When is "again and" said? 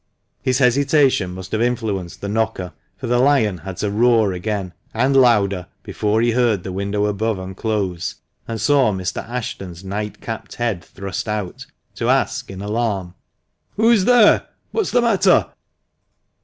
4.33-5.15